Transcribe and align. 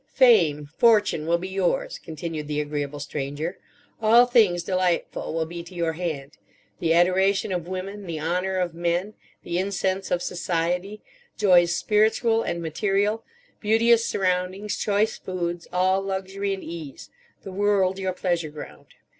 "Fame, 0.15 0.67
fortune 0.79 1.27
will 1.27 1.37
be 1.37 1.47
yours," 1.49 1.99
continued 1.99 2.47
the 2.47 2.59
agreeable 2.59 2.99
Stranger. 2.99 3.59
"All 4.01 4.25
things 4.25 4.63
delightful 4.63 5.31
will 5.31 5.45
be 5.45 5.61
to 5.61 5.75
your 5.75 5.93
hand: 5.93 6.39
the 6.79 6.91
adoration 6.91 7.51
of 7.51 7.67
women, 7.67 8.07
the 8.07 8.19
honour 8.19 8.57
of 8.57 8.73
men, 8.73 9.13
the 9.43 9.59
incense 9.59 10.09
of 10.09 10.23
Society, 10.23 11.03
joys 11.37 11.75
spiritual 11.75 12.41
and 12.41 12.63
material, 12.63 13.23
beauteous 13.59 14.03
surroundings, 14.03 14.75
choice 14.75 15.19
foods, 15.19 15.67
all 15.71 16.01
luxury 16.01 16.51
and 16.55 16.63
ease, 16.63 17.11
the 17.43 17.51
world 17.51 17.99
your 17.99 18.13
pleasure 18.13 18.49
ground." 18.49 18.87